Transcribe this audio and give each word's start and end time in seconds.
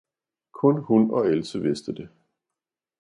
Kun 0.51 0.81
hun 0.85 1.11
og 1.11 1.27
Else 1.27 1.59
vidste 1.61 1.95
det. 1.95 2.09